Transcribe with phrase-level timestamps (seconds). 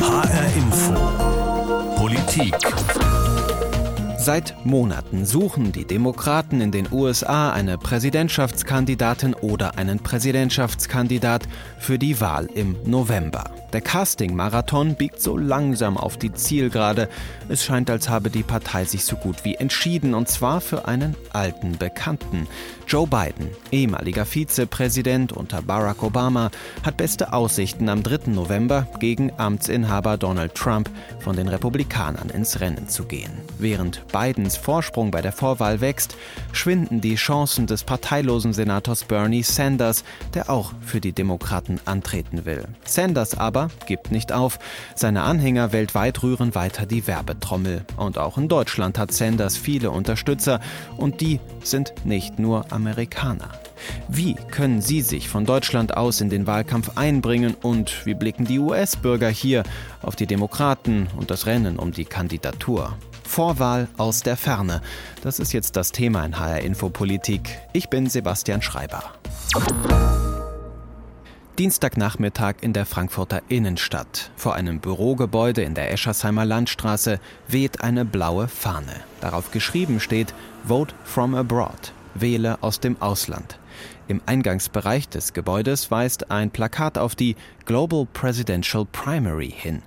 [0.00, 0.94] HR Info.
[1.96, 2.54] Politik.
[4.16, 11.46] Seit Monaten suchen die Demokraten in den USA eine Präsidentschaftskandidatin oder einen Präsidentschaftskandidat
[11.78, 13.44] für die Wahl im November.
[13.72, 17.08] Der Casting-Marathon biegt so langsam auf die Zielgerade.
[17.48, 21.14] Es scheint, als habe die Partei sich so gut wie entschieden, und zwar für einen
[21.32, 22.48] alten Bekannten.
[22.88, 26.50] Joe Biden, ehemaliger Vizepräsident unter Barack Obama,
[26.82, 28.30] hat beste Aussichten am 3.
[28.32, 30.90] November gegen Amtsinhaber Donald Trump
[31.20, 33.30] von den Republikanern ins Rennen zu gehen.
[33.58, 36.16] Während Bidens Vorsprung bei der Vorwahl wächst,
[36.52, 40.02] schwinden die Chancen des parteilosen Senators Bernie Sanders,
[40.34, 42.64] der auch für die Demokraten antreten will.
[42.84, 44.58] Sanders aber aber gibt nicht auf.
[44.94, 47.84] Seine Anhänger weltweit rühren weiter die Werbetrommel.
[47.96, 50.60] Und auch in Deutschland hat Sanders viele Unterstützer
[50.96, 53.50] und die sind nicht nur Amerikaner.
[54.08, 58.58] Wie können Sie sich von Deutschland aus in den Wahlkampf einbringen und wie blicken die
[58.58, 59.62] US-Bürger hier
[60.02, 62.96] auf die Demokraten und das Rennen um die Kandidatur?
[63.24, 64.82] Vorwahl aus der Ferne.
[65.22, 67.58] Das ist jetzt das Thema in HR Infopolitik.
[67.72, 69.02] Ich bin Sebastian Schreiber.
[71.58, 74.30] Dienstagnachmittag in der Frankfurter Innenstadt.
[74.36, 78.94] Vor einem Bürogebäude in der Eschersheimer Landstraße weht eine blaue Fahne.
[79.20, 80.32] Darauf geschrieben steht
[80.66, 81.92] Vote from abroad.
[82.14, 83.58] Wähle aus dem Ausland.
[84.08, 89.82] Im Eingangsbereich des Gebäudes weist ein Plakat auf die Global Presidential Primary hin.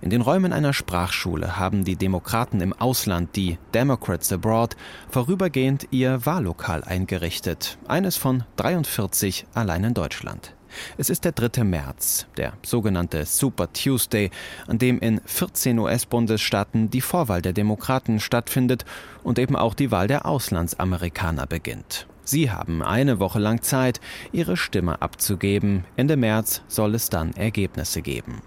[0.00, 4.76] In den Räumen einer Sprachschule haben die Demokraten im Ausland, die Democrats Abroad,
[5.10, 7.78] vorübergehend ihr Wahllokal eingerichtet.
[7.86, 10.54] Eines von 43 allein in Deutschland.
[10.96, 11.64] Es ist der 3.
[11.64, 14.30] März, der sogenannte Super Tuesday,
[14.66, 18.84] an dem in 14 US-Bundesstaaten die Vorwahl der Demokraten stattfindet
[19.22, 22.06] und eben auch die Wahl der Auslandsamerikaner beginnt.
[22.28, 25.84] Sie haben eine Woche lang Zeit, ihre Stimme abzugeben.
[25.96, 28.42] Ende März soll es dann Ergebnisse geben.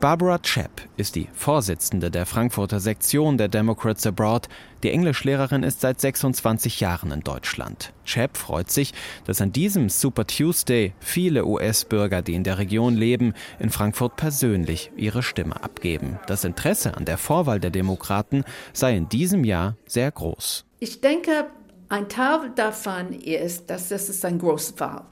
[0.00, 4.48] Barbara Chapp ist die Vorsitzende der Frankfurter Sektion der Democrats Abroad.
[4.82, 7.92] Die Englischlehrerin ist seit 26 Jahren in Deutschland.
[8.06, 8.94] Chapp freut sich,
[9.26, 14.92] dass an diesem Super Tuesday viele US-Bürger, die in der Region leben, in Frankfurt persönlich
[14.96, 16.18] ihre Stimme abgeben.
[16.26, 20.64] Das Interesse an der Vorwahl der Demokraten sei in diesem Jahr sehr groß.
[20.78, 21.50] Ich denke,
[21.88, 25.04] ein Teil davon ist, dass das ist ein großer Fall.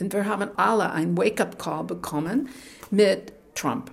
[0.00, 2.48] Und wir haben alle einen Wake-up-Call bekommen
[2.90, 3.90] mit Trump.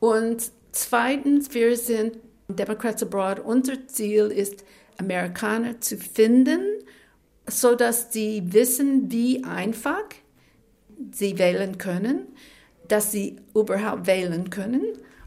[0.00, 2.18] Und zweitens, wir sind
[2.48, 3.40] Democrats Abroad.
[3.40, 4.64] Unser Ziel ist,
[4.98, 6.60] Amerikaner zu finden,
[7.48, 10.04] sodass sie wissen, wie einfach
[11.12, 12.28] sie wählen können,
[12.88, 14.84] dass sie überhaupt wählen können.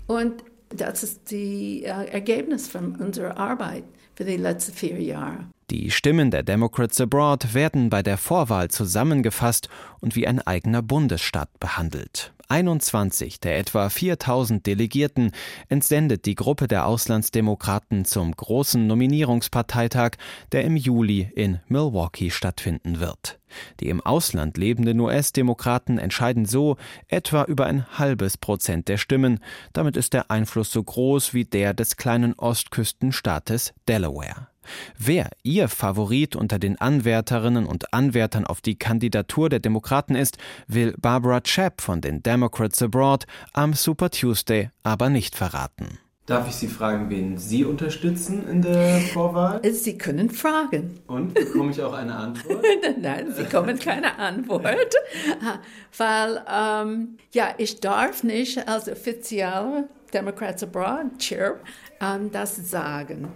[0.07, 3.83] Und das ist das äh, Ergebnis von unserer Arbeit
[4.15, 5.45] für die letzten vier Jahre.
[5.71, 9.69] Die Stimmen der Democrats Abroad werden bei der Vorwahl zusammengefasst
[9.99, 12.33] und wie ein eigener Bundesstaat behandelt.
[12.47, 15.31] 21 der etwa 4000 Delegierten
[15.67, 20.13] entsendet die Gruppe der Auslandsdemokraten zum großen Nominierungsparteitag,
[20.51, 23.37] der im Juli in Milwaukee stattfinden wird.
[23.79, 29.39] Die im Ausland lebenden US-Demokraten entscheiden so etwa über ein halbes Prozent der Stimmen.
[29.73, 34.48] Damit ist der Einfluss so groß wie der des kleinen Ostküstenstaates Delaware.
[34.97, 40.37] Wer Ihr Favorit unter den Anwärterinnen und Anwärtern auf die Kandidatur der Demokraten ist,
[40.67, 45.99] will Barbara Chapp von den Democrats Abroad am Super Tuesday aber nicht verraten.
[46.29, 49.61] Darf ich Sie fragen, wen Sie unterstützen in der Vorwahl?
[49.73, 50.99] Sie können fragen.
[51.07, 52.63] Und bekomme ich auch eine Antwort?
[53.01, 54.93] Nein, Sie bekommen keine Antwort,
[55.97, 61.55] weil ähm, ja, ich darf nicht als offizieller Democrats Abroad Chair
[61.99, 63.29] ähm, das sagen.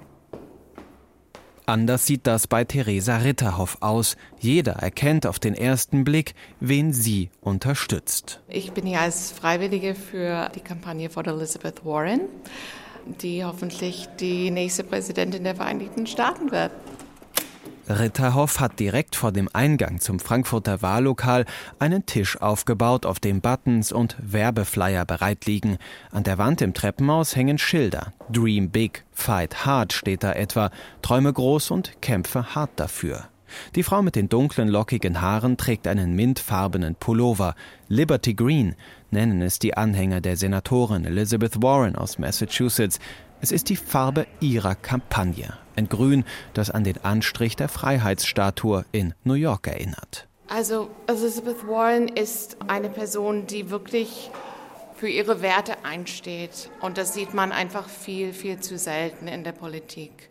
[1.65, 4.17] Anders sieht das bei Theresa Ritterhoff aus.
[4.39, 8.41] Jeder erkennt auf den ersten Blick, wen sie unterstützt.
[8.49, 12.21] Ich bin hier als Freiwillige für die Kampagne von Elizabeth Warren,
[13.21, 16.71] die hoffentlich die nächste Präsidentin der Vereinigten Staaten wird.
[17.89, 21.45] Ritterhoff hat direkt vor dem Eingang zum Frankfurter Wahllokal
[21.79, 25.77] einen Tisch aufgebaut, auf dem Buttons und Werbeflyer bereit liegen.
[26.11, 28.13] An der Wand im Treppenhaus hängen Schilder.
[28.29, 30.71] Dream big, fight hard steht da etwa.
[31.01, 33.27] Träume groß und kämpfe hart dafür.
[33.75, 37.53] Die Frau mit den dunklen, lockigen Haaren trägt einen mintfarbenen Pullover.
[37.87, 38.75] Liberty Green
[39.13, 42.99] nennen es die Anhänger der Senatorin Elizabeth Warren aus Massachusetts.
[43.39, 45.53] Es ist die Farbe ihrer Kampagne.
[45.77, 50.27] Ein Grün, das an den Anstrich der Freiheitsstatue in New York erinnert.
[50.49, 54.29] Also Elizabeth Warren ist eine Person, die wirklich
[54.95, 56.69] für ihre Werte einsteht.
[56.81, 60.29] Und das sieht man einfach viel, viel zu selten in der Politik.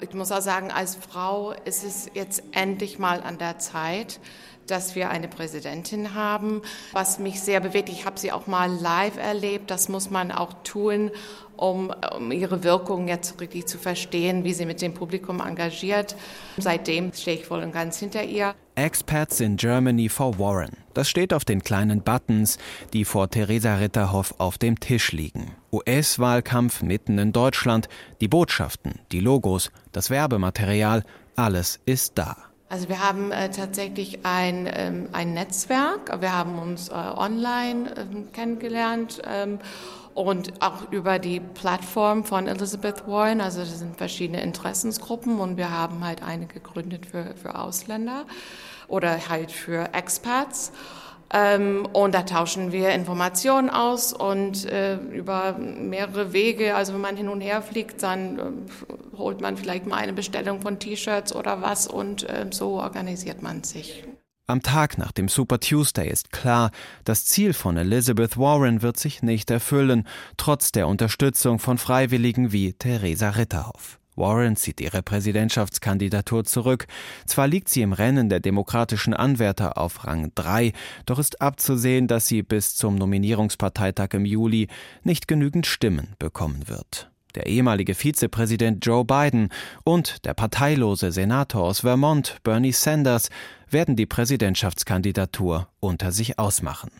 [0.00, 4.20] Ich muss auch sagen, als Frau ist es jetzt endlich mal an der Zeit,
[4.66, 6.62] dass wir eine Präsidentin haben,
[6.92, 7.88] was mich sehr bewegt.
[7.88, 9.70] Ich habe sie auch mal live erlebt.
[9.70, 11.10] Das muss man auch tun,
[11.56, 16.16] um, um ihre Wirkung jetzt richtig zu verstehen, wie sie mit dem Publikum engagiert.
[16.58, 18.54] Seitdem stehe ich voll und ganz hinter ihr.
[18.76, 20.76] Experts in Germany for Warren.
[20.94, 22.58] Das steht auf den kleinen Buttons,
[22.92, 25.52] die vor Theresa Ritterhoff auf dem Tisch liegen.
[25.72, 27.88] US-Wahlkampf mitten in Deutschland,
[28.20, 31.04] die Botschaften, die Logos, das Werbematerial,
[31.36, 32.36] alles ist da.
[32.74, 38.04] Also wir haben äh, tatsächlich ein, ähm, ein Netzwerk, wir haben uns äh, online äh,
[38.32, 39.60] kennengelernt ähm,
[40.12, 45.70] und auch über die Plattform von Elizabeth Warren, also das sind verschiedene Interessensgruppen und wir
[45.70, 48.24] haben halt eine gegründet für, für Ausländer
[48.88, 50.72] oder halt für Expats.
[51.32, 57.16] Ähm, und da tauschen wir Informationen aus und äh, über mehrere Wege, also wenn man
[57.16, 58.42] hin und her fliegt, dann äh,
[59.16, 63.64] holt man vielleicht mal eine Bestellung von T-Shirts oder was und äh, so organisiert man
[63.64, 64.04] sich.
[64.46, 66.70] Am Tag nach dem Super Tuesday ist klar,
[67.04, 70.06] das Ziel von Elizabeth Warren wird sich nicht erfüllen,
[70.36, 73.98] trotz der Unterstützung von Freiwilligen wie Theresa Ritterhoff.
[74.16, 76.86] Warren zieht ihre Präsidentschaftskandidatur zurück.
[77.26, 80.72] Zwar liegt sie im Rennen der demokratischen Anwärter auf Rang 3,
[81.06, 84.68] doch ist abzusehen, dass sie bis zum Nominierungsparteitag im Juli
[85.02, 87.10] nicht genügend Stimmen bekommen wird.
[87.34, 89.48] Der ehemalige Vizepräsident Joe Biden
[89.82, 93.28] und der parteilose Senator aus Vermont, Bernie Sanders,
[93.68, 96.90] werden die Präsidentschaftskandidatur unter sich ausmachen.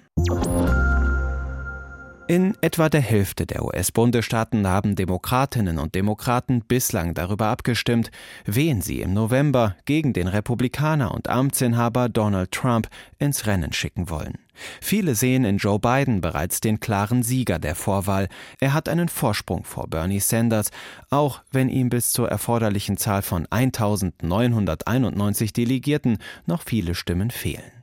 [2.26, 8.10] In etwa der Hälfte der US-Bundesstaaten haben Demokratinnen und Demokraten bislang darüber abgestimmt,
[8.46, 12.88] wen sie im November gegen den Republikaner und Amtsinhaber Donald Trump
[13.18, 14.38] ins Rennen schicken wollen.
[14.80, 18.28] Viele sehen in Joe Biden bereits den klaren Sieger der Vorwahl.
[18.58, 20.70] Er hat einen Vorsprung vor Bernie Sanders,
[21.10, 26.16] auch wenn ihm bis zur erforderlichen Zahl von 1991 Delegierten
[26.46, 27.73] noch viele Stimmen fehlen.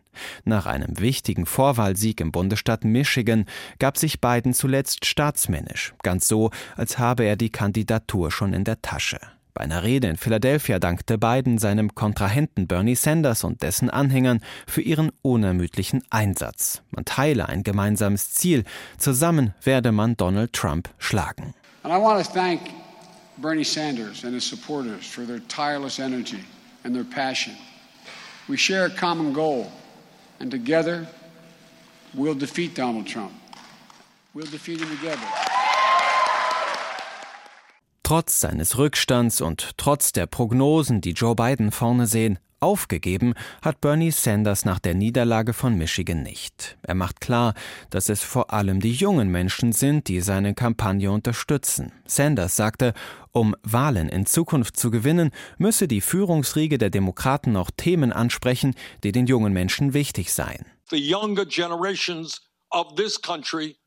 [0.44, 3.46] Nach einem wichtigen Vorwahlsieg im Bundesstaat Michigan
[3.80, 8.82] gab sich Biden zuletzt staatsmännisch, ganz so, als habe er die Kandidatur schon in der
[8.82, 9.20] Tasche.
[9.54, 14.82] Bei einer Rede in Philadelphia dankte Biden seinem Kontrahenten Bernie Sanders und dessen Anhängern für
[14.82, 16.82] ihren unermüdlichen Einsatz.
[16.92, 18.64] Man teile ein gemeinsames Ziel.
[18.98, 21.54] Zusammen werde man Donald Trump schlagen.
[21.84, 22.62] And I want to thank
[23.38, 26.46] Bernie Sanders and his supporters for their tireless energy
[26.84, 27.54] and their passion.
[28.48, 29.68] We share a common goal,
[30.42, 31.08] and together
[32.14, 33.32] we'll defeat Donald Trump.
[34.34, 35.28] We'll defeat him together.
[38.04, 44.12] Trotz seines Rückstands und trotz der Prognosen, die Joe Biden vorne sehen, aufgegeben hat Bernie
[44.12, 46.78] Sanders nach der Niederlage von Michigan nicht.
[46.84, 47.54] Er macht klar,
[47.90, 51.92] dass es vor allem die jungen Menschen sind, die seine Kampagne unterstützen.
[52.06, 52.94] Sanders sagte,
[53.32, 59.12] um Wahlen in Zukunft zu gewinnen, müsse die Führungsriege der Demokraten auch Themen ansprechen, die
[59.12, 60.66] den jungen Menschen wichtig seien.
[60.90, 63.78] The younger generations of this country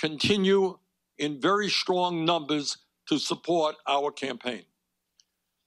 [0.00, 0.74] continue
[1.16, 4.67] in very strong numbers to support our campaign.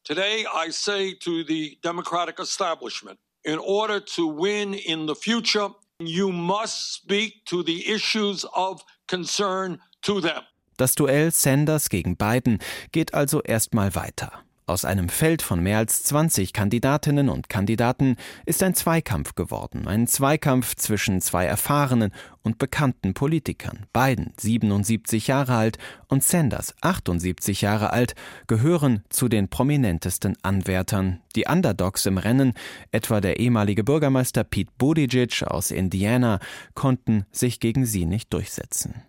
[0.03, 5.69] Today, I say to the Democratic establishment in order to win in the future,
[6.00, 10.44] you must speak to the issues of concern to them.
[10.77, 12.57] Das Duell Sanders gegen Biden
[12.92, 14.44] geht also erstmal weiter.
[14.72, 18.16] Aus einem Feld von mehr als 20 Kandidatinnen und Kandidaten
[18.46, 23.86] ist ein Zweikampf geworden, ein Zweikampf zwischen zwei erfahrenen und bekannten Politikern.
[23.92, 25.78] Biden, 77 Jahre alt,
[26.08, 28.16] und Sanders, 78 Jahre alt,
[28.48, 31.20] gehören zu den prominentesten Anwärtern.
[31.36, 32.54] Die Underdogs im Rennen,
[32.94, 36.40] etwa der ehemalige Bürgermeister Pete Buttigieg aus Indiana,
[36.75, 39.04] konnten sich gegen sie nicht durchsetzen.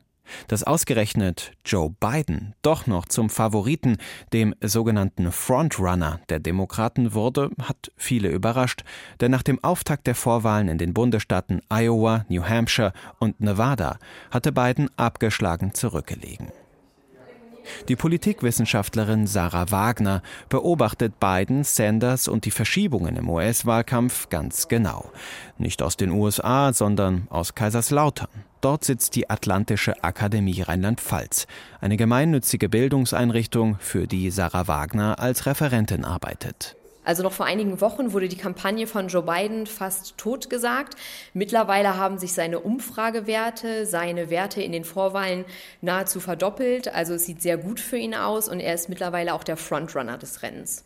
[0.49, 3.97] Dass ausgerechnet Joe Biden doch noch zum Favoriten,
[4.33, 8.85] dem sogenannten Frontrunner der Demokraten wurde, hat viele überrascht,
[9.21, 13.99] denn nach dem Auftakt der Vorwahlen in den Bundesstaaten Iowa, New Hampshire und Nevada
[14.31, 16.53] hatte Biden abgeschlagen zurückgelegen.
[17.89, 25.11] Die Politikwissenschaftlerin Sarah Wagner beobachtet Biden, Sanders und die Verschiebungen im US-Wahlkampf ganz genau.
[25.59, 28.29] Nicht aus den USA, sondern aus Kaiserslautern.
[28.61, 31.47] Dort sitzt die Atlantische Akademie Rheinland-Pfalz,
[31.81, 36.77] eine gemeinnützige Bildungseinrichtung, für die Sarah Wagner als Referentin arbeitet.
[37.05, 40.95] Also noch vor einigen Wochen wurde die Kampagne von Joe Biden fast totgesagt.
[41.35, 45.45] Mittlerweile haben sich seine Umfragewerte, seine Werte in den Vorwahlen
[45.81, 46.95] nahezu verdoppelt.
[46.95, 50.17] Also es sieht sehr gut für ihn aus und er ist mittlerweile auch der Frontrunner
[50.19, 50.85] des Rennens.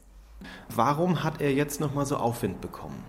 [0.68, 3.04] Warum hat er jetzt noch mal so Aufwind bekommen?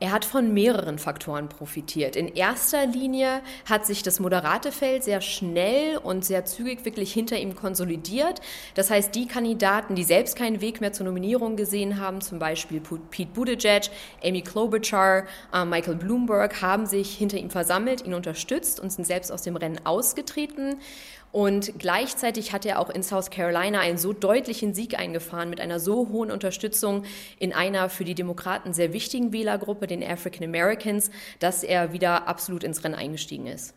[0.00, 2.14] Er hat von mehreren Faktoren profitiert.
[2.14, 7.36] In erster Linie hat sich das moderate Feld sehr schnell und sehr zügig wirklich hinter
[7.36, 8.40] ihm konsolidiert.
[8.74, 12.80] Das heißt, die Kandidaten, die selbst keinen Weg mehr zur Nominierung gesehen haben, zum Beispiel
[12.80, 13.90] Pete Buttigieg,
[14.22, 19.32] Amy Klobuchar, äh, Michael Bloomberg, haben sich hinter ihm versammelt, ihn unterstützt und sind selbst
[19.32, 20.76] aus dem Rennen ausgetreten.
[21.30, 25.78] Und gleichzeitig hat er auch in South Carolina einen so deutlichen Sieg eingefahren mit einer
[25.78, 27.04] so hohen Unterstützung
[27.38, 32.64] in einer für die Demokraten sehr wichtigen Wählergruppe, den African Americans, dass er wieder absolut
[32.64, 33.74] ins Rennen eingestiegen ist.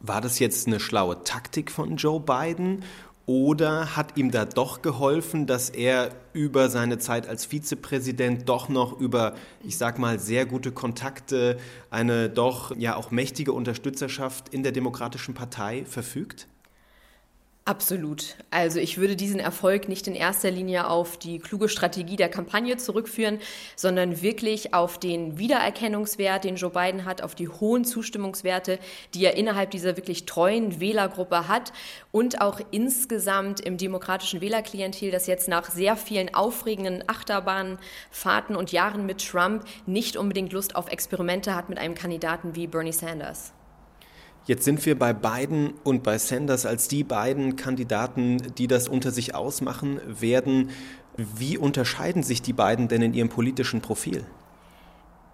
[0.00, 2.84] War das jetzt eine schlaue Taktik von Joe Biden
[3.26, 9.00] oder hat ihm da doch geholfen, dass er über seine Zeit als Vizepräsident doch noch
[9.00, 11.56] über, ich sag mal, sehr gute Kontakte,
[11.90, 16.48] eine doch ja auch mächtige Unterstützerschaft in der Demokratischen Partei verfügt?
[17.66, 18.36] Absolut.
[18.50, 22.76] Also ich würde diesen Erfolg nicht in erster Linie auf die kluge Strategie der Kampagne
[22.76, 23.38] zurückführen,
[23.74, 28.78] sondern wirklich auf den Wiedererkennungswert, den Joe Biden hat, auf die hohen Zustimmungswerte,
[29.14, 31.72] die er innerhalb dieser wirklich treuen Wählergruppe hat
[32.12, 39.06] und auch insgesamt im demokratischen Wählerklientel, das jetzt nach sehr vielen aufregenden Achterbahnfahrten und Jahren
[39.06, 43.54] mit Trump nicht unbedingt Lust auf Experimente hat mit einem Kandidaten wie Bernie Sanders.
[44.46, 49.10] Jetzt sind wir bei Biden und bei Sanders als die beiden Kandidaten, die das unter
[49.10, 50.68] sich ausmachen werden.
[51.16, 54.26] Wie unterscheiden sich die beiden denn in ihrem politischen Profil?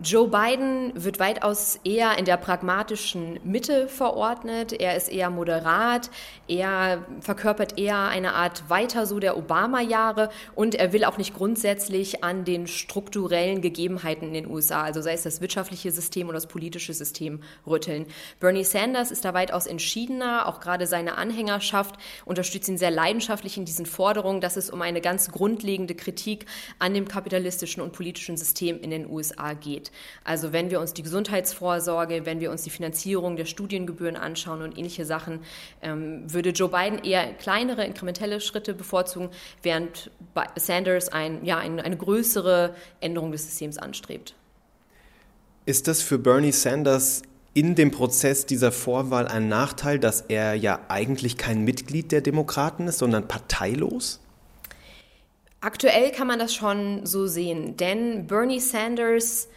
[0.02, 4.72] Joe Biden wird weitaus eher in der pragmatischen Mitte verordnet.
[4.72, 6.10] Er ist eher moderat.
[6.48, 12.24] Er verkörpert eher eine Art weiter so der Obama-Jahre und er will auch nicht grundsätzlich
[12.24, 16.46] an den strukturellen Gegebenheiten in den USA, also sei es das wirtschaftliche System oder das
[16.46, 18.06] politische System, rütteln.
[18.40, 20.48] Bernie Sanders ist da weitaus entschiedener.
[20.48, 25.02] Auch gerade seine Anhängerschaft unterstützt ihn sehr leidenschaftlich in diesen Forderungen, dass es um eine
[25.02, 26.46] ganz grundlegende Kritik
[26.78, 29.89] an dem kapitalistischen und politischen System in den USA geht.
[30.24, 34.76] Also wenn wir uns die Gesundheitsvorsorge, wenn wir uns die Finanzierung der Studiengebühren anschauen und
[34.76, 35.40] ähnliche Sachen,
[35.82, 39.30] ähm, würde Joe Biden eher kleinere, inkrementelle Schritte bevorzugen,
[39.62, 40.10] während
[40.56, 44.34] Sanders ein, ja, ein, eine größere Änderung des Systems anstrebt.
[45.66, 50.80] Ist das für Bernie Sanders in dem Prozess dieser Vorwahl ein Nachteil, dass er ja
[50.88, 54.20] eigentlich kein Mitglied der Demokraten ist, sondern parteilos?
[55.60, 59.48] Aktuell kann man das schon so sehen, denn Bernie Sanders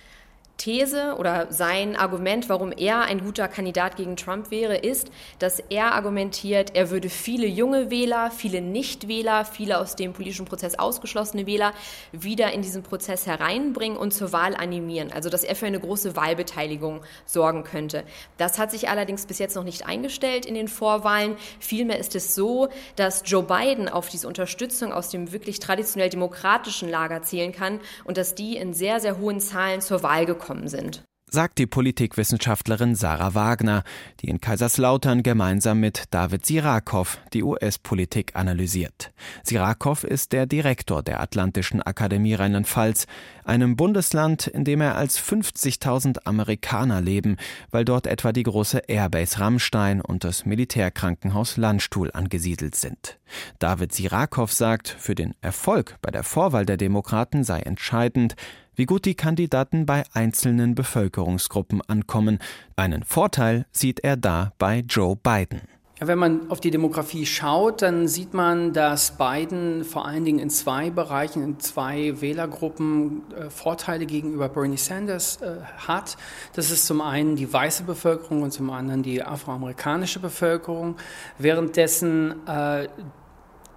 [0.57, 5.93] These oder sein Argument, warum er ein guter Kandidat gegen Trump wäre, ist, dass er
[5.93, 11.73] argumentiert, er würde viele junge Wähler, viele Nichtwähler, viele aus dem politischen Prozess ausgeschlossene Wähler
[12.11, 15.11] wieder in diesen Prozess hereinbringen und zur Wahl animieren.
[15.11, 18.03] Also dass er für eine große Wahlbeteiligung sorgen könnte.
[18.37, 21.35] Das hat sich allerdings bis jetzt noch nicht eingestellt in den Vorwahlen.
[21.59, 26.89] Vielmehr ist es so, dass Joe Biden auf diese Unterstützung aus dem wirklich traditionell demokratischen
[26.89, 30.67] Lager zählen kann und dass die in sehr, sehr hohen Zahlen zur Wahl gekommen gekommen
[30.67, 33.83] sind sagt die Politikwissenschaftlerin Sarah Wagner,
[34.19, 39.11] die in Kaiserslautern gemeinsam mit David Sirakow die US-Politik analysiert.
[39.41, 43.07] Sirakow ist der Direktor der Atlantischen Akademie Rheinland-Pfalz,
[43.45, 47.37] einem Bundesland, in dem er als 50.000 Amerikaner leben,
[47.71, 53.17] weil dort etwa die große Airbase Rammstein und das Militärkrankenhaus Landstuhl angesiedelt sind.
[53.57, 58.35] David Sirakow sagt, für den Erfolg bei der Vorwahl der Demokraten sei entscheidend,
[58.75, 62.39] wie gut die Kandidaten bei einzelnen Bevölkerungsgruppen ankommen.
[62.75, 65.61] Einen Vorteil sieht er da bei Joe Biden.
[65.99, 70.39] Ja, wenn man auf die Demografie schaut, dann sieht man, dass Biden vor allen Dingen
[70.39, 76.17] in zwei Bereichen, in zwei Wählergruppen äh, Vorteile gegenüber Bernie Sanders äh, hat.
[76.55, 80.95] Das ist zum einen die weiße Bevölkerung und zum anderen die afroamerikanische Bevölkerung,
[81.37, 82.87] währenddessen äh,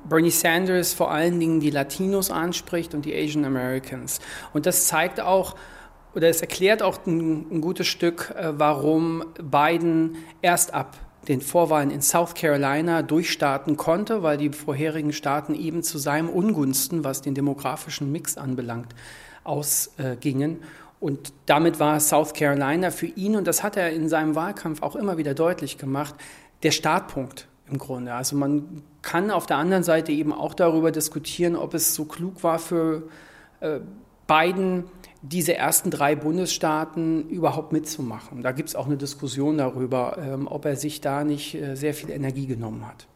[0.09, 4.21] Bernie Sanders vor allen Dingen die Latinos anspricht und die Asian Americans.
[4.53, 5.57] Und das zeigt auch,
[6.15, 10.97] oder es erklärt auch ein, ein gutes Stück, äh, warum Biden erst ab
[11.29, 17.05] den Vorwahlen in South Carolina durchstarten konnte, weil die vorherigen Staaten eben zu seinem Ungunsten,
[17.05, 18.95] was den demografischen Mix anbelangt,
[19.45, 20.63] ausgingen.
[21.01, 24.97] Und damit war South Carolina für ihn, und das hat er in seinem Wahlkampf auch
[24.97, 26.15] immer wieder deutlich gemacht,
[26.63, 28.15] der Startpunkt im Grunde.
[28.15, 32.43] Also man kann auf der anderen Seite eben auch darüber diskutieren, ob es so klug
[32.43, 33.05] war für
[33.61, 33.79] äh,
[34.27, 34.83] Biden,
[35.23, 38.43] diese ersten drei Bundesstaaten überhaupt mitzumachen.
[38.43, 41.95] Da gibt es auch eine Diskussion darüber, ähm, ob er sich da nicht äh, sehr
[41.95, 43.07] viel Energie genommen hat.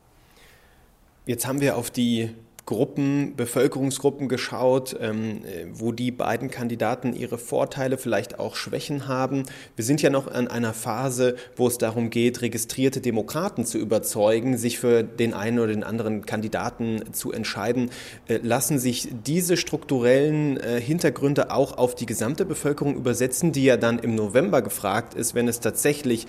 [1.27, 2.31] Jetzt haben wir auf die
[2.67, 9.45] Gruppen, Bevölkerungsgruppen geschaut, ähm, wo die beiden Kandidaten ihre Vorteile, vielleicht auch Schwächen haben.
[9.77, 14.57] Wir sind ja noch an einer Phase, wo es darum geht, registrierte Demokraten zu überzeugen,
[14.57, 17.91] sich für den einen oder den anderen Kandidaten zu entscheiden.
[18.29, 23.77] Äh, lassen sich diese strukturellen äh, Hintergründe auch auf die gesamte Bevölkerung übersetzen, die ja
[23.77, 26.27] dann im November gefragt ist, wenn es tatsächlich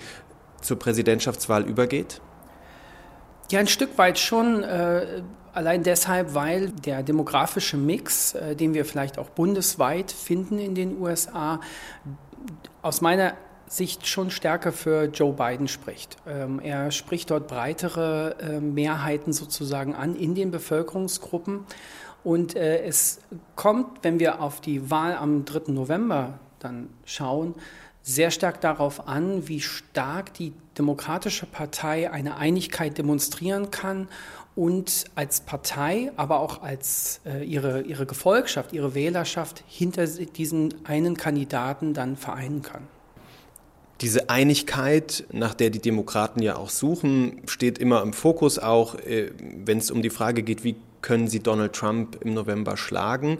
[0.60, 2.20] zur Präsidentschaftswahl übergeht?
[3.50, 4.62] Ja, ein Stück weit schon.
[4.62, 5.22] Äh,
[5.52, 11.00] allein deshalb, weil der demografische Mix, äh, den wir vielleicht auch bundesweit finden in den
[11.00, 11.60] USA,
[12.82, 13.34] aus meiner
[13.66, 16.16] Sicht schon stärker für Joe Biden spricht.
[16.26, 21.60] Ähm, er spricht dort breitere äh, Mehrheiten sozusagen an in den Bevölkerungsgruppen.
[22.22, 23.20] Und äh, es
[23.56, 25.72] kommt, wenn wir auf die Wahl am 3.
[25.72, 27.54] November dann schauen,
[28.02, 34.08] sehr stark darauf an, wie stark die Demokratische Partei eine Einigkeit demonstrieren kann
[34.54, 41.16] und als Partei, aber auch als äh, ihre, ihre Gefolgschaft, ihre Wählerschaft hinter diesen einen
[41.16, 42.82] Kandidaten dann vereinen kann.
[44.00, 49.30] Diese Einigkeit, nach der die Demokraten ja auch suchen, steht immer im Fokus, auch äh,
[49.38, 53.38] wenn es um die Frage geht, wie können sie Donald Trump im November schlagen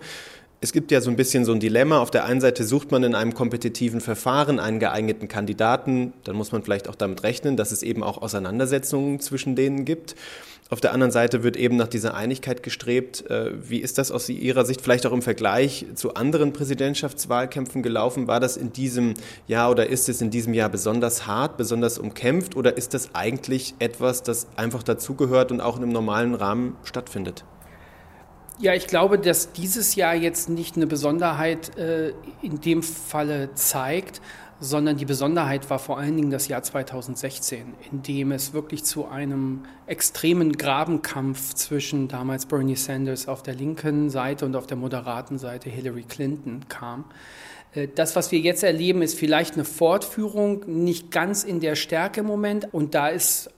[0.62, 1.98] es gibt ja so ein bisschen so ein Dilemma.
[1.98, 6.12] Auf der einen Seite sucht man in einem kompetitiven Verfahren einen geeigneten Kandidaten.
[6.22, 10.14] Dann muss man vielleicht auch damit rechnen, dass es eben auch Auseinandersetzungen zwischen denen gibt.
[10.70, 13.28] Auf der anderen Seite wird eben nach dieser Einigkeit gestrebt.
[13.30, 18.26] Äh, wie ist das aus Ihrer Sicht vielleicht auch im Vergleich zu anderen Präsidentschaftswahlkämpfen gelaufen?
[18.26, 19.14] War das in diesem
[19.46, 23.74] Jahr oder ist es in diesem Jahr besonders hart, besonders umkämpft oder ist das eigentlich
[23.80, 27.44] etwas, das einfach dazugehört und auch in einem normalen Rahmen stattfindet?
[28.58, 34.20] Ja, ich glaube, dass dieses Jahr jetzt nicht eine Besonderheit äh, in dem Falle zeigt,
[34.62, 39.08] sondern die Besonderheit war vor allen Dingen das Jahr 2016, in dem es wirklich zu
[39.08, 45.36] einem extremen Grabenkampf zwischen damals Bernie Sanders auf der linken Seite und auf der moderaten
[45.36, 47.06] Seite Hillary Clinton kam.
[47.74, 52.20] Äh, das, was wir jetzt erleben, ist vielleicht eine Fortführung, nicht ganz in der Stärke
[52.20, 52.72] im Moment.
[52.72, 53.50] Und da ist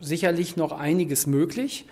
[0.00, 1.84] sicherlich noch einiges möglich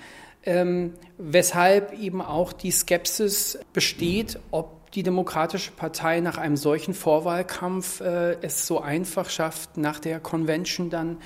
[0.47, 8.01] ähm, weshalb eben auch die Skepsis besteht, ob die Demokratische Partei nach einem solchen Vorwahlkampf
[8.01, 11.19] äh, es so einfach schafft, nach der Convention dann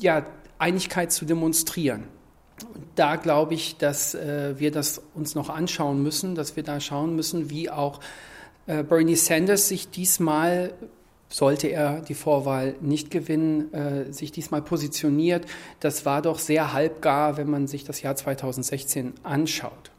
[0.00, 0.26] ja,
[0.58, 2.04] Einigkeit zu demonstrieren.
[2.94, 7.14] Da glaube ich, dass äh, wir das uns noch anschauen müssen, dass wir da schauen
[7.14, 8.00] müssen, wie auch
[8.66, 10.72] äh, Bernie Sanders sich diesmal
[11.28, 15.44] sollte er die Vorwahl nicht gewinnen, äh, sich diesmal positioniert.
[15.80, 19.90] Das war doch sehr halbgar, wenn man sich das Jahr 2016 anschaut.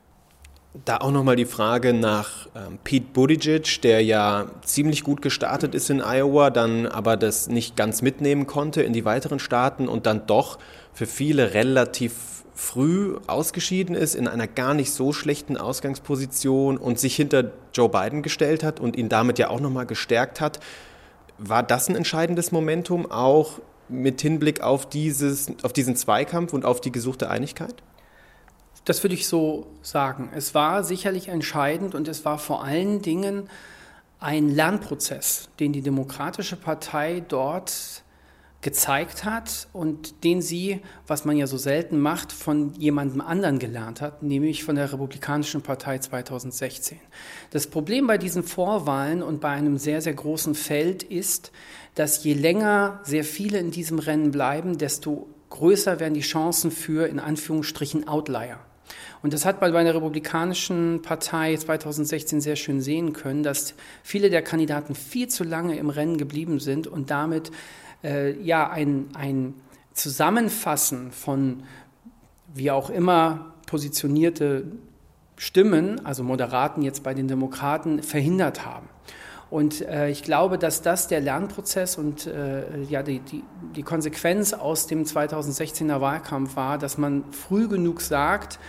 [0.86, 5.90] Da auch nochmal die Frage nach ähm, Pete Buttigieg, der ja ziemlich gut gestartet ist
[5.90, 10.28] in Iowa, dann aber das nicht ganz mitnehmen konnte in die weiteren Staaten und dann
[10.28, 10.60] doch
[10.94, 12.14] für viele relativ
[12.54, 18.22] früh ausgeschieden ist, in einer gar nicht so schlechten Ausgangsposition und sich hinter Joe Biden
[18.22, 20.60] gestellt hat und ihn damit ja auch nochmal gestärkt hat.
[21.38, 26.82] War das ein entscheidendes Momentum auch mit Hinblick auf, dieses, auf diesen Zweikampf und auf
[26.82, 27.76] die gesuchte Einigkeit?
[28.88, 30.30] Das würde ich so sagen.
[30.34, 33.50] Es war sicherlich entscheidend und es war vor allen Dingen
[34.22, 38.04] ein Lernprozess, den die Demokratische Partei dort
[38.62, 44.00] gezeigt hat und den sie, was man ja so selten macht, von jemandem anderen gelernt
[44.00, 46.98] hat, nämlich von der Republikanischen Partei 2016.
[47.50, 51.52] Das Problem bei diesen Vorwahlen und bei einem sehr, sehr großen Feld ist,
[51.96, 57.06] dass je länger sehr viele in diesem Rennen bleiben, desto größer werden die Chancen für,
[57.08, 58.60] in Anführungsstrichen, Outlier.
[59.24, 64.30] Und das hat man bei der Republikanischen Partei 2016 sehr schön sehen können, dass viele
[64.30, 67.52] der Kandidaten viel zu lange im Rennen geblieben sind und damit
[68.04, 69.56] äh, ja ein, ein
[69.94, 71.64] Zusammenfassen von
[72.54, 74.66] wie auch immer positionierte
[75.36, 78.88] Stimmen, also Moderaten jetzt bei den Demokraten, verhindert haben.
[79.50, 83.44] Und äh, ich glaube, dass das der Lernprozess und äh, ja, die, die,
[83.76, 88.60] die Konsequenz aus dem 2016er Wahlkampf war, dass man früh genug sagt,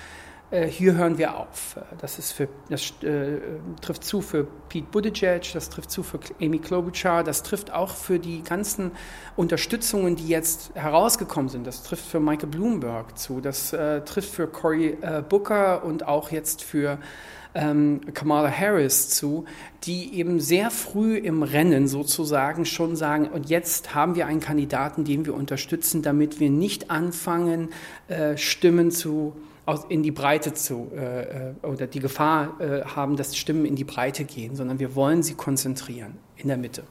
[0.50, 1.76] hier hören wir auf.
[2.00, 3.38] Das, ist für, das äh,
[3.82, 8.18] trifft zu für Pete Buttigieg, das trifft zu für Amy Klobuchar, das trifft auch für
[8.18, 8.92] die ganzen
[9.36, 11.66] Unterstützungen, die jetzt herausgekommen sind.
[11.66, 16.30] Das trifft für Michael Bloomberg zu, das äh, trifft für Cory äh, Booker und auch
[16.30, 16.98] jetzt für
[17.54, 19.44] ähm, Kamala Harris zu,
[19.84, 25.04] die eben sehr früh im Rennen sozusagen schon sagen, und jetzt haben wir einen Kandidaten,
[25.04, 27.68] den wir unterstützen, damit wir nicht anfangen,
[28.08, 29.34] äh, Stimmen zu
[29.88, 33.84] in die Breite zu äh, äh, oder die Gefahr äh, haben, dass Stimmen in die
[33.84, 36.84] Breite gehen, sondern wir wollen sie konzentrieren in der Mitte.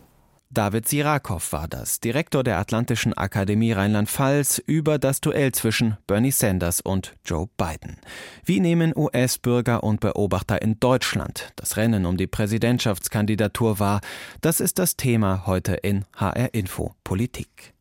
[0.50, 6.80] David Sirakov war das, Direktor der Atlantischen Akademie Rheinland-Pfalz, über das Duell zwischen Bernie Sanders
[6.80, 7.98] und Joe Biden.
[8.46, 14.00] Wie nehmen US-Bürger und Beobachter in Deutschland das Rennen um die Präsidentschaftskandidatur wahr?
[14.40, 17.74] Das ist das Thema heute in HR Info Politik.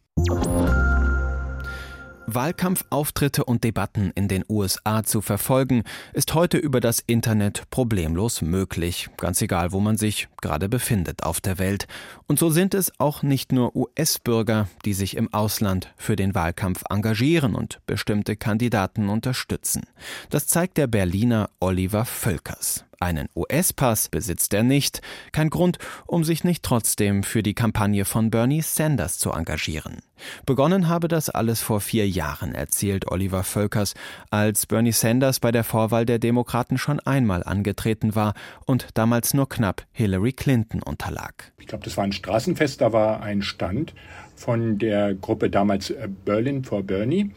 [2.26, 9.08] Wahlkampfauftritte und Debatten in den USA zu verfolgen, ist heute über das Internet problemlos möglich,
[9.16, 11.86] ganz egal, wo man sich gerade befindet auf der Welt.
[12.26, 16.82] Und so sind es auch nicht nur US-Bürger, die sich im Ausland für den Wahlkampf
[16.88, 19.82] engagieren und bestimmte Kandidaten unterstützen.
[20.30, 22.85] Das zeigt der Berliner Oliver Völkers.
[22.98, 28.30] Einen US-Pass besitzt er nicht, kein Grund, um sich nicht trotzdem für die Kampagne von
[28.30, 29.98] Bernie Sanders zu engagieren.
[30.46, 33.94] Begonnen habe das alles vor vier Jahren, erzählt Oliver Völkers,
[34.30, 39.48] als Bernie Sanders bei der Vorwahl der Demokraten schon einmal angetreten war und damals nur
[39.48, 41.52] knapp Hillary Clinton unterlag.
[41.58, 43.94] Ich glaube, das war ein Straßenfest, da war ein Stand
[44.36, 47.32] von der Gruppe damals äh, Berlin for Bernie,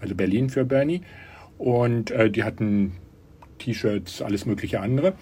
[0.00, 1.02] also Berlin für Bernie.
[1.56, 2.92] Und äh, die hatten
[3.58, 5.14] T-Shirts, alles mögliche andere.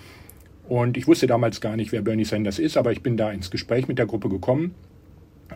[0.69, 3.51] Und ich wusste damals gar nicht, wer Bernie Sanders ist, aber ich bin da ins
[3.51, 4.75] Gespräch mit der Gruppe gekommen.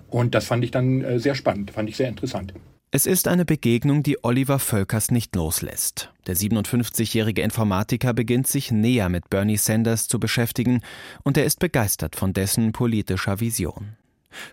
[0.08, 2.54] Und das fand ich dann äh, sehr spannend, fand ich sehr interessant.
[2.92, 6.12] Es ist eine Begegnung, die Oliver Völkers nicht loslässt.
[6.26, 10.80] Der 57-jährige Informatiker beginnt sich näher mit Bernie Sanders zu beschäftigen
[11.22, 13.96] und er ist begeistert von dessen politischer Vision.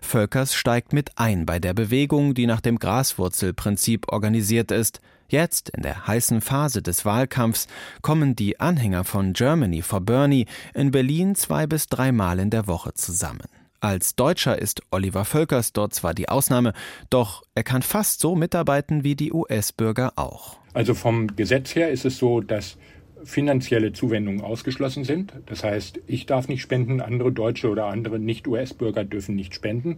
[0.00, 5.00] Völkers steigt mit ein bei der Bewegung, die nach dem Graswurzelprinzip organisiert ist.
[5.30, 7.68] Jetzt, in der heißen Phase des Wahlkampfs,
[8.00, 12.94] kommen die Anhänger von Germany for Bernie in Berlin zwei bis dreimal in der Woche
[12.94, 13.44] zusammen.
[13.80, 16.72] Als Deutscher ist Oliver Völkers dort zwar die Ausnahme,
[17.10, 20.56] doch er kann fast so mitarbeiten wie die US-Bürger auch.
[20.72, 22.78] Also vom Gesetz her ist es so, dass
[23.22, 25.34] finanzielle Zuwendungen ausgeschlossen sind.
[25.44, 29.96] Das heißt, ich darf nicht spenden, andere Deutsche oder andere Nicht-US-Bürger dürfen nicht spenden.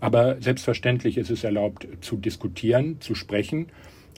[0.00, 3.66] Aber selbstverständlich ist es erlaubt zu diskutieren, zu sprechen,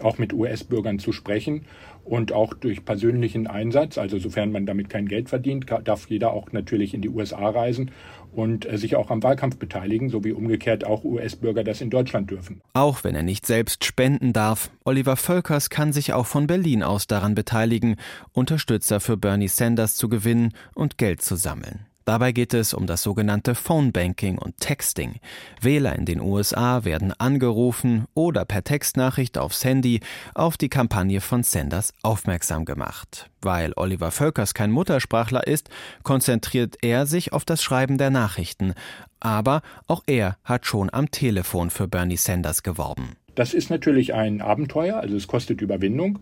[0.03, 1.67] auch mit US-Bürgern zu sprechen
[2.05, 6.53] und auch durch persönlichen Einsatz, also sofern man damit kein Geld verdient, darf jeder auch
[6.53, 7.91] natürlich in die USA reisen
[8.33, 12.31] und äh, sich auch am Wahlkampf beteiligen, so wie umgekehrt auch US-Bürger das in Deutschland
[12.31, 12.61] dürfen.
[12.73, 17.07] Auch wenn er nicht selbst spenden darf, Oliver Völkers kann sich auch von Berlin aus
[17.07, 17.97] daran beteiligen,
[18.33, 21.87] Unterstützer für Bernie Sanders zu gewinnen und Geld zu sammeln.
[22.05, 25.17] Dabei geht es um das sogenannte Phone Banking und Texting.
[25.61, 30.01] Wähler in den USA werden angerufen oder per Textnachricht aufs Handy
[30.35, 33.31] auf die Kampagne von Sanders aufmerksam gemacht.
[33.41, 35.69] Weil Oliver Völkers kein Muttersprachler ist,
[36.03, 38.75] konzentriert er sich auf das Schreiben der Nachrichten.
[39.21, 43.17] Aber auch er hat schon am Telefon für Bernie Sanders geworben.
[43.35, 46.19] Das ist natürlich ein Abenteuer, also es kostet Überwindung.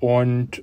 [0.00, 0.62] Und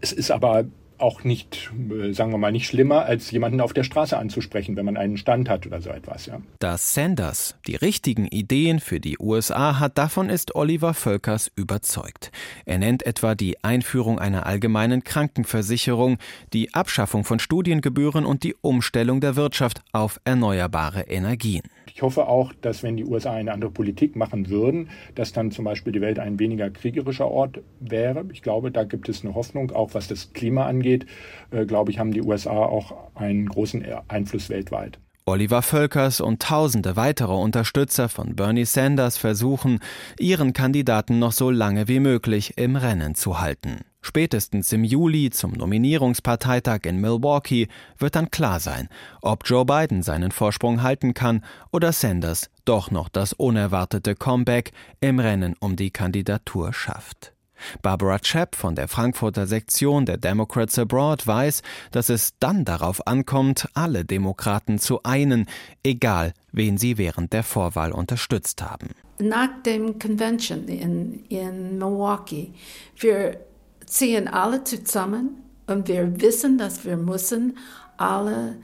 [0.00, 0.64] es ist aber
[0.98, 4.84] auch nicht, äh, sagen wir mal, nicht schlimmer, als jemanden auf der Straße anzusprechen, wenn
[4.84, 6.26] man einen Stand hat oder so etwas.
[6.26, 6.40] Ja.
[6.58, 12.30] Dass Sanders die richtigen Ideen für die USA hat, davon ist Oliver Völkers überzeugt.
[12.64, 16.18] Er nennt etwa die Einführung einer allgemeinen Krankenversicherung,
[16.52, 21.62] die Abschaffung von Studiengebühren und die Umstellung der Wirtschaft auf erneuerbare Energien.
[21.86, 25.64] Ich hoffe auch, dass wenn die USA eine andere Politik machen würden, dass dann zum
[25.64, 28.26] Beispiel die Welt ein weniger kriegerischer Ort wäre.
[28.32, 31.06] Ich glaube, da gibt es eine Hoffnung, auch was das Klima angeht.
[31.50, 34.98] Äh, glaube ich, haben die USA auch einen großen Einfluss weltweit.
[35.28, 39.80] Oliver Völkers und tausende weitere Unterstützer von Bernie Sanders versuchen,
[40.20, 43.80] ihren Kandidaten noch so lange wie möglich im Rennen zu halten.
[44.02, 47.66] Spätestens im Juli zum Nominierungsparteitag in Milwaukee
[47.98, 48.88] wird dann klar sein,
[49.20, 55.18] ob Joe Biden seinen Vorsprung halten kann oder Sanders doch noch das unerwartete Comeback im
[55.18, 57.35] Rennen um die Kandidatur schafft.
[57.82, 63.68] Barbara Chapp von der Frankfurter Sektion der Democrats Abroad weiß, dass es dann darauf ankommt,
[63.74, 65.46] alle Demokraten zu einen,
[65.82, 68.90] egal wen sie während der Vorwahl unterstützt haben.
[69.18, 72.52] Nach dem Convention in, in Milwaukee,
[72.96, 73.40] wir
[73.86, 77.56] ziehen alle zusammen und wir wissen, dass wir müssen
[77.96, 78.56] alle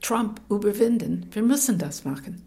[0.00, 1.26] Trump überwinden.
[1.30, 2.42] Wir müssen das machen.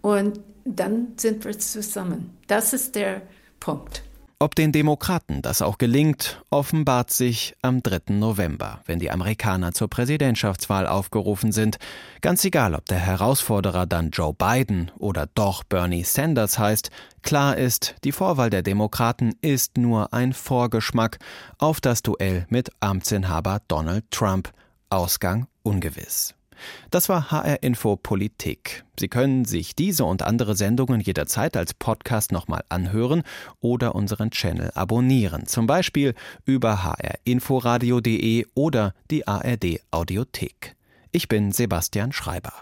[0.00, 2.36] Und dann sind wir zusammen.
[2.46, 3.22] Das ist der
[3.60, 4.02] Punkt.
[4.40, 8.14] Ob den Demokraten das auch gelingt, offenbart sich am 3.
[8.14, 11.78] November, wenn die Amerikaner zur Präsidentschaftswahl aufgerufen sind.
[12.20, 16.90] Ganz egal, ob der Herausforderer dann Joe Biden oder doch Bernie Sanders heißt,
[17.22, 21.18] klar ist, die Vorwahl der Demokraten ist nur ein Vorgeschmack
[21.58, 24.52] auf das Duell mit Amtsinhaber Donald Trump.
[24.90, 26.34] Ausgang ungewiss.
[26.90, 28.84] Das war HR Info Politik.
[28.98, 33.22] Sie können sich diese und andere Sendungen jederzeit als Podcast nochmal anhören
[33.60, 36.14] oder unseren Channel abonnieren, zum Beispiel
[36.44, 40.76] über hrinforadio.de oder die ARD Audiothek.
[41.12, 42.52] Ich bin Sebastian Schreiber.